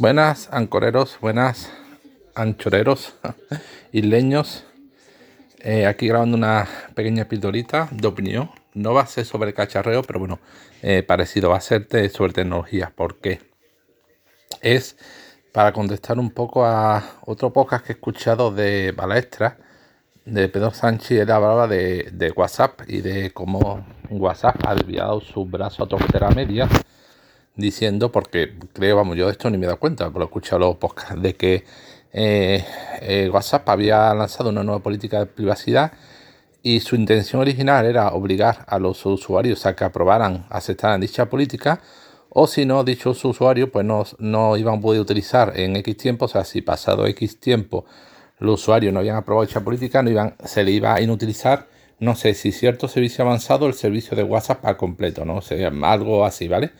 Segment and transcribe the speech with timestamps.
[0.00, 1.72] Buenas ancoreros, buenas
[2.36, 3.14] anchoreros,
[3.92, 4.64] isleños.
[5.58, 8.48] Eh, aquí grabando una pequeña pildorita de opinión.
[8.74, 10.38] No va a ser sobre cacharreo, pero bueno,
[10.82, 12.92] eh, parecido va a ser sobre tecnología.
[12.94, 13.40] ¿Por qué?
[14.62, 14.96] Es
[15.52, 19.58] para contestar un poco a otro podcast que he escuchado de Balestra,
[20.24, 21.22] de Pedro Sánchez.
[21.22, 26.30] Él hablaba de, de WhatsApp y de cómo WhatsApp ha desviado su brazo a tercera
[26.30, 26.68] media
[27.58, 30.60] diciendo, porque creo, vamos, yo de esto ni me he dado cuenta, pero he escuchado
[30.60, 31.64] los podcasts, de que
[32.12, 32.64] eh,
[33.02, 35.92] eh, WhatsApp había lanzado una nueva política de privacidad
[36.62, 41.80] y su intención original era obligar a los usuarios a que aprobaran, aceptaran dicha política,
[42.30, 46.26] o si no, dichos usuarios pues no, no iban a poder utilizar en X tiempo,
[46.26, 47.84] o sea, si pasado X tiempo
[48.38, 51.66] los usuarios no habían aprobado dicha política, no iban, se le iba a inutilizar,
[51.98, 55.42] no sé si cierto servicio avanzado, el servicio de WhatsApp al completo, ¿no?
[55.42, 56.70] sé, algo así, ¿vale?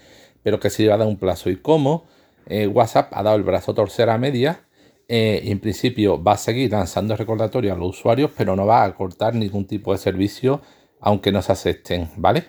[0.43, 1.51] Pero que se iba a dar un plazo.
[1.51, 2.05] Y como
[2.47, 4.63] eh, WhatsApp ha dado el brazo torcer a media,
[5.09, 8.95] eh, en principio va a seguir lanzando recordatorios a los usuarios, pero no va a
[8.95, 10.61] cortar ningún tipo de servicio,
[11.01, 12.45] aunque no se acepten, ¿vale?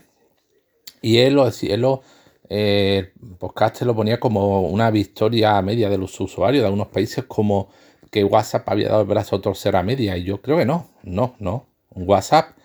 [1.02, 2.02] Y él lo, él lo
[2.50, 7.70] eh, podcast lo ponía como una victoria media de los usuarios de algunos países, como
[8.12, 10.18] que WhatsApp había dado el brazo torcer a media.
[10.18, 11.68] Y yo creo que no, no, no.
[11.92, 12.58] WhatsApp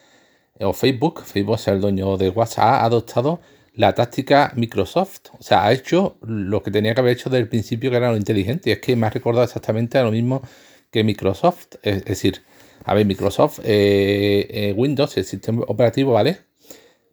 [0.61, 3.41] o Facebook, Facebook es el dueño de WhatsApp, ha adoptado
[3.75, 5.30] la táctica Microsoft.
[5.39, 8.11] O sea, ha hecho lo que tenía que haber hecho desde el principio, que era
[8.11, 8.70] lo inteligente.
[8.70, 10.42] Y es que me ha recordado exactamente lo mismo
[10.91, 11.77] que Microsoft.
[11.83, 12.42] Es, decir,
[12.84, 16.39] a ver, Microsoft, eh, eh, Windows, el sistema operativo, ¿vale?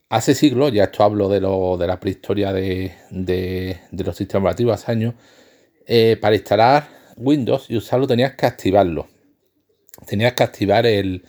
[0.09, 2.93] Hace siglos, ya esto hablo de, lo, de la prehistoria de,
[3.91, 5.13] los sistemas operativos hace años,
[5.87, 9.07] eh, para instalar Windows y usarlo tenías que activarlo.
[10.05, 11.23] Tenías que activar el,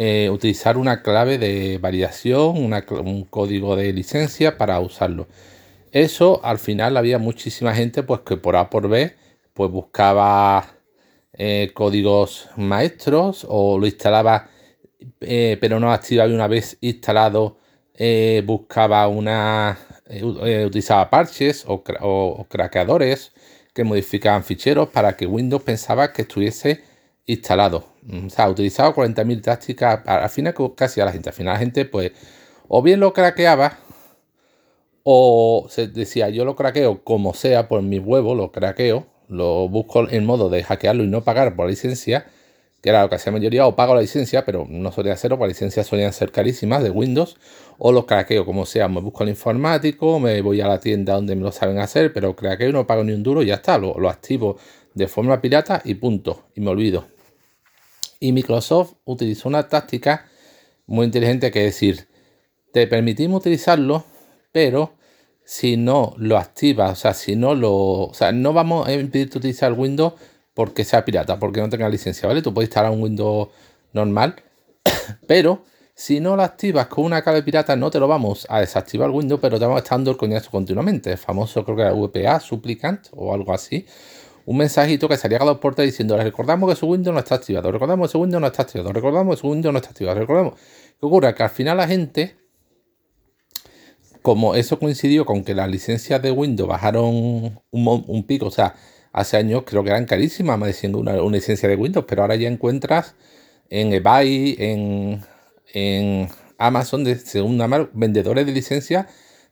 [0.00, 5.26] eh, utilizar una clave de validación, un código de licencia para usarlo.
[5.90, 9.16] Eso al final había muchísima gente pues que por A por B
[9.54, 10.76] pues buscaba
[11.32, 14.48] eh, códigos maestros o lo instalaba
[15.20, 17.58] eh, pero no activaba una vez instalado
[18.44, 19.78] buscaba una
[20.64, 23.32] utilizaba parches o, o craqueadores
[23.74, 26.84] que modificaban ficheros para que Windows pensaba que estuviese
[27.28, 27.84] instalado.
[28.02, 30.00] Mm, o sea, utilizaba 40.000 tácticas.
[30.06, 31.28] Al final, casi a la gente.
[31.28, 32.12] Al final, la gente, pues,
[32.66, 33.78] o bien lo craqueaba,
[35.04, 40.08] o se decía, yo lo craqueo como sea, por mi huevo, lo craqueo, lo busco
[40.08, 42.26] en modo de hackearlo y no pagar por la licencia,
[42.82, 45.38] que era lo que hacía la mayoría, o pago la licencia, pero no solía hacerlo,
[45.38, 47.38] porque las licencias solían ser carísimas de Windows,
[47.78, 51.36] o lo craqueo como sea, me busco el informático, me voy a la tienda donde
[51.36, 53.78] me lo saben hacer, pero craqueo y no pago ni un duro y ya está,
[53.78, 54.58] lo, lo activo
[54.94, 57.17] de forma pirata y punto, y me olvido.
[58.20, 60.26] Y Microsoft utilizó una táctica
[60.86, 62.08] muy inteligente que es decir,
[62.72, 64.04] te permitimos utilizarlo,
[64.52, 64.94] pero
[65.44, 69.38] si no lo activas, o sea, si no lo, o sea, no vamos a impedirte
[69.38, 70.14] utilizar Windows
[70.54, 72.42] porque sea pirata, porque no tenga licencia, ¿vale?
[72.42, 73.48] Tú puedes instalar un Windows
[73.92, 74.36] normal,
[75.26, 75.62] pero
[75.94, 79.40] si no lo activas con una clave pirata, no te lo vamos a desactivar Windows,
[79.40, 81.12] pero te vamos a estar dando el coñazo continuamente.
[81.12, 83.86] El famoso, creo que era VPA, Supplicant o algo así
[84.48, 87.70] un mensajito que salía a los puertas diciendo, recordamos que su Windows no está activado,
[87.70, 90.54] recordamos que su Windows no está activado, recordamos que su Windows no está activado, recordamos.
[90.98, 91.34] ¿Qué ocurre?
[91.34, 92.34] Que al final la gente,
[94.22, 98.74] como eso coincidió con que las licencias de Windows bajaron un, pico, o sea,
[99.12, 102.36] hace años creo que eran carísimas, me diciendo una, una, licencia de Windows, pero ahora
[102.36, 103.16] ya encuentras
[103.68, 105.20] en eBay, en,
[105.74, 109.08] en Amazon de segunda mano, vendedores de licencias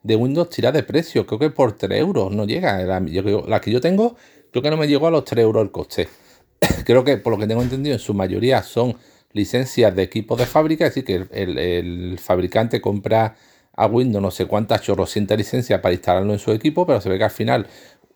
[0.06, 2.78] de Windows tira de precio, creo que por 3 euros no llega.
[2.84, 4.16] La que yo tengo
[4.56, 6.08] Creo que no me llegó a los 3 euros el coste.
[6.86, 8.96] Creo que, por lo que tengo entendido, en su mayoría son
[9.34, 13.36] licencias de equipos de fábrica, es decir, que el, fabricante compra
[13.74, 17.18] a Windows no sé cuántas chorrocientas licencias para instalarlo en su equipo, pero se ve
[17.18, 17.66] que al final,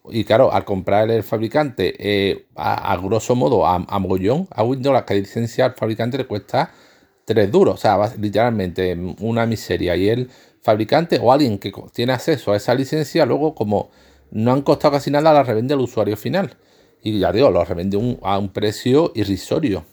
[0.08, 4.94] y claro, al comprar el fabricante, eh, a, grosso modo, a, a, mogollón, a Windows
[4.94, 6.72] la licencia al fabricante le cuesta
[7.26, 9.94] 3 duros, o sea, literalmente una miseria.
[9.94, 10.30] Y el
[10.62, 13.90] fabricante o alguien que tiene acceso a esa licencia, luego como
[14.30, 16.56] no han costado casi nada, la revende al usuario final.
[17.02, 19.84] Y ya digo, lo revende a un precio irrisorio.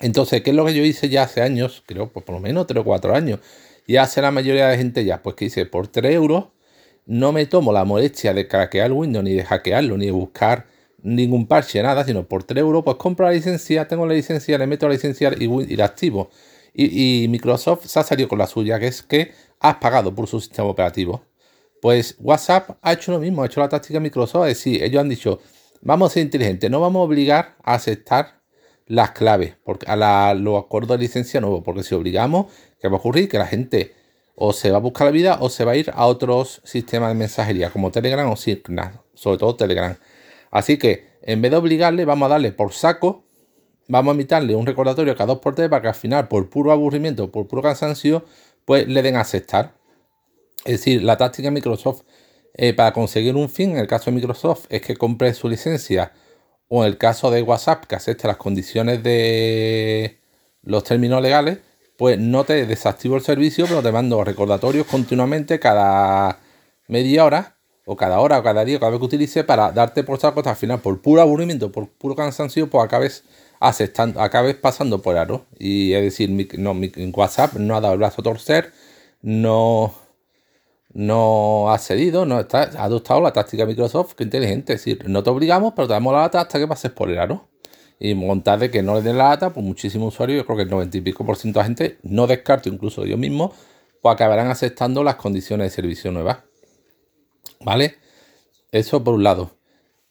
[0.00, 1.82] Entonces, ¿qué es lo que yo hice ya hace años?
[1.86, 3.40] Creo, pues por lo menos 3 o 4 años.
[3.86, 6.46] Y hace la mayoría de gente ya, pues que dice, por 3 euros
[7.06, 10.66] no me tomo la molestia de craquear Windows, ni de hackearlo, ni de buscar
[11.02, 14.66] ningún parche, nada, sino por 3 euros, pues compro la licencia, tengo la licencia, le
[14.66, 16.30] meto la licencia y, la activo.
[16.72, 20.26] Y, y Microsoft se ha salido con la suya, que es que has pagado por
[20.26, 21.22] su sistema operativo.
[21.84, 24.48] Pues WhatsApp ha hecho lo mismo, ha hecho la táctica Microsoft.
[24.48, 25.40] Es decir, ellos han dicho,
[25.82, 28.40] vamos a ser inteligentes, no vamos a obligar a aceptar
[28.86, 32.46] las claves porque a los acuerdos de licencia nuevos, porque si obligamos,
[32.80, 33.28] ¿qué va a ocurrir?
[33.28, 33.92] Que la gente
[34.34, 37.10] o se va a buscar la vida o se va a ir a otros sistemas
[37.10, 39.94] de mensajería como Telegram o Signal, sobre todo Telegram.
[40.50, 43.26] Así que en vez de obligarle, vamos a darle por saco,
[43.88, 46.72] vamos a invitarle un recordatorio cada dos por tres para que al final, por puro
[46.72, 48.24] aburrimiento, por puro cansancio,
[48.64, 49.83] pues le den a aceptar.
[50.64, 52.02] Es decir, la táctica de Microsoft
[52.54, 56.12] eh, para conseguir un fin, en el caso de Microsoft, es que compre su licencia,
[56.68, 60.20] o en el caso de WhatsApp, que acepte las condiciones de
[60.62, 61.58] los términos legales,
[61.96, 66.38] pues no te desactivo el servicio, pero te mando recordatorios continuamente cada
[66.88, 67.56] media hora,
[67.86, 70.50] o cada hora, o cada día, cada vez que utilice, para darte por saco hasta
[70.50, 73.24] al final, por puro aburrimiento, por puro cansancio, pues acabes
[73.60, 75.44] aceptando, acabes pasando por aro.
[75.58, 76.74] Y es decir, no,
[77.14, 78.72] WhatsApp no ha dado el brazo a torcer,
[79.22, 79.94] no
[80.94, 85.22] no ha cedido, no está, ha adoptado la táctica Microsoft, que inteligente, es decir, no
[85.22, 87.48] te obligamos, pero te damos la data hasta que pases por el aro.
[87.98, 90.62] Y montar de que no le den la data, pues muchísimos usuarios, yo creo que
[90.64, 93.52] el 90 y pico por ciento de gente, no descarto incluso yo mismo,
[94.02, 96.38] pues acabarán aceptando las condiciones de servicio nuevas.
[97.60, 97.96] ¿Vale?
[98.72, 99.52] Eso por un lado.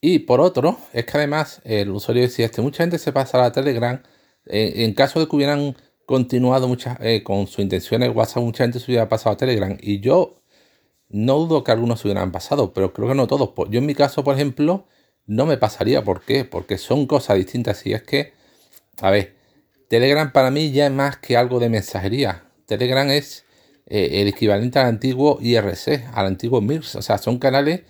[0.01, 3.41] Y por otro, es que además el usuario decía, este, mucha gente se pasa a
[3.41, 4.01] la Telegram,
[4.47, 8.65] eh, en caso de que hubieran continuado muchas, eh, con su intención de WhatsApp, mucha
[8.65, 9.77] gente se hubiera pasado a Telegram.
[9.81, 10.42] Y yo
[11.13, 13.51] no dudo que algunos hubieran pasado, pero creo que no todos.
[13.69, 14.87] Yo en mi caso, por ejemplo,
[15.27, 16.03] no me pasaría.
[16.03, 16.43] ¿Por qué?
[16.43, 17.85] Porque son cosas distintas.
[17.85, 18.33] Y es que,
[18.99, 19.35] a ver,
[19.89, 22.45] Telegram para mí ya es más que algo de mensajería.
[22.65, 23.45] Telegram es
[23.85, 26.95] eh, el equivalente al antiguo IRC, al antiguo MIRS.
[26.95, 27.83] O sea, son canales,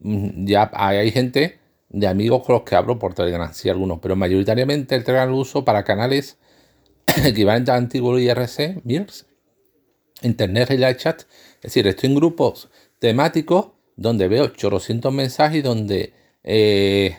[0.00, 4.14] mm, ya hay gente de amigos con los que hablo por Telegram, sí algunos, pero
[4.14, 6.36] mayoritariamente el Telegram lo uso para canales
[7.24, 9.26] equivalentes al antiguo IRC, MIRS,
[10.22, 11.22] Internet Relay Chat
[11.58, 12.68] es decir, estoy en grupos
[12.98, 16.12] temáticos donde veo chorrocientos mensajes donde
[16.44, 17.18] eh,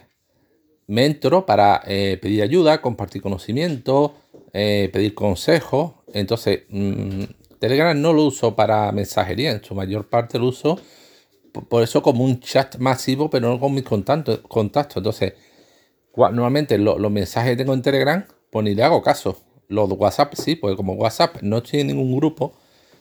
[0.87, 4.15] me entro para eh, pedir ayuda, compartir conocimiento,
[4.53, 5.93] eh, pedir consejos.
[6.13, 7.23] Entonces, mm,
[7.59, 10.79] Telegram no lo uso para mensajería, en su mayor parte lo uso
[11.51, 14.97] por eso como un chat masivo, pero no con mis contactos.
[14.97, 15.33] Entonces,
[16.15, 19.37] normalmente los mensajes que tengo en Telegram, pues ni le hago caso.
[19.67, 22.53] Los WhatsApp sí, porque como WhatsApp no estoy en ningún grupo,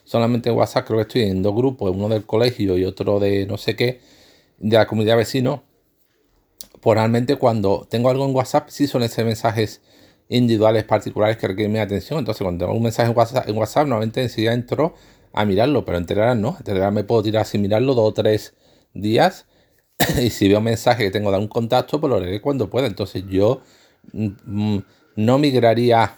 [0.09, 3.45] solamente en WhatsApp, creo que estoy en dos grupos, uno del colegio y otro de
[3.45, 3.99] no sé qué,
[4.57, 5.61] de la comunidad vecino.
[6.81, 9.81] Pues realmente cuando tengo algo en WhatsApp, sí son esos mensajes
[10.27, 12.17] individuales particulares que requieren mi atención.
[12.17, 14.95] Entonces, cuando tengo un mensaje en WhatsApp, en WhatsApp normalmente enseguida entro
[15.31, 16.55] a mirarlo, pero en Telegram no.
[16.57, 18.55] En Telegram me puedo tirar sin mirarlo dos o tres
[18.95, 19.45] días.
[20.19, 22.87] y si veo un mensaje que tengo de un contacto, pues lo leeré cuando pueda.
[22.87, 23.61] Entonces, yo
[24.11, 24.85] mm, mm,
[25.17, 26.15] no migraría.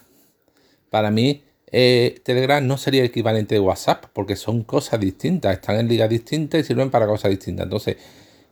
[0.89, 5.87] Para mí, eh, Telegram no sería equivalente de WhatsApp, porque son cosas distintas, están en
[5.87, 7.65] ligas distintas y sirven para cosas distintas.
[7.65, 7.97] Entonces,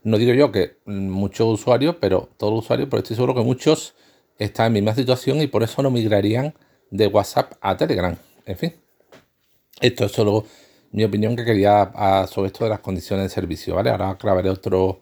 [0.04, 3.96] no digo yo que muchos usuarios, pero todos los usuarios, pero estoy seguro que muchos
[4.38, 6.54] están en la misma situación y por eso no migrarían
[6.92, 8.16] de WhatsApp a Telegram.
[8.46, 8.74] En fin,
[9.82, 10.46] esto es solo
[10.92, 11.92] mi opinión que quería
[12.28, 13.90] sobre esto de las condiciones de servicio, ¿vale?
[13.90, 15.02] Ahora clavaré otro,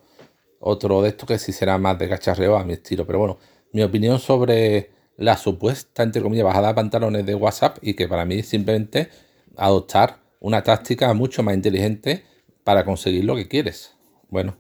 [0.60, 3.38] otro de estos que sí será más de cacharreo a mi estilo, pero bueno,
[3.72, 8.26] mi opinión sobre la supuesta, entre comillas, bajada de pantalones de WhatsApp y que para
[8.26, 9.10] mí es simplemente
[9.56, 12.24] adoptar una táctica mucho más inteligente
[12.64, 13.96] para conseguir lo que quieres.
[14.30, 14.58] Bueno,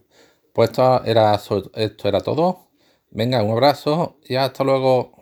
[0.54, 1.39] pues esto era,
[1.75, 2.69] esto era todo.
[3.12, 5.13] Venga, un abrazo y hasta luego.